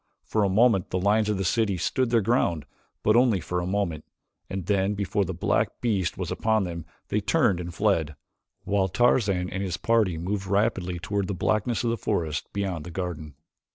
For 0.23 0.43
a 0.43 0.49
moment 0.49 0.89
the 0.89 0.97
lions 0.97 1.29
of 1.29 1.37
the 1.37 1.43
city 1.45 1.77
stood 1.77 2.09
their 2.09 2.21
ground, 2.23 2.65
but 3.03 3.15
only 3.15 3.39
for 3.39 3.59
a 3.61 3.67
moment, 3.67 4.03
and 4.49 4.65
then 4.65 4.95
before 4.95 5.25
the 5.25 5.31
black 5.35 5.79
beast 5.79 6.17
was 6.17 6.31
upon 6.31 6.63
them, 6.63 6.85
they 7.09 7.21
turned 7.21 7.59
and 7.59 7.71
fled, 7.71 8.15
while 8.63 8.87
Tarzan 8.87 9.47
and 9.51 9.61
his 9.61 9.77
party 9.77 10.17
moved 10.17 10.47
rapidly 10.47 10.97
toward 10.97 11.27
the 11.27 11.35
blackness 11.35 11.83
of 11.83 11.91
the 11.91 11.97
forest 11.97 12.51
beyond 12.51 12.83
the 12.83 12.89
garden. 12.89 13.35